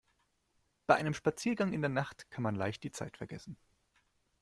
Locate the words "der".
1.83-1.89